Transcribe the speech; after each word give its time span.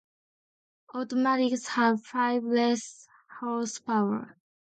Automatics 0.95 1.67
had 1.67 1.99
five 2.01 2.43
less 2.43 3.07
horsepower. 3.39 4.35